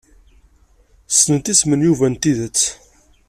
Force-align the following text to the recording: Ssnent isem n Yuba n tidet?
Ssnent 1.11 1.51
isem 1.53 1.71
n 1.75 1.85
Yuba 1.87 2.07
n 2.11 2.15
tidet? 2.21 2.61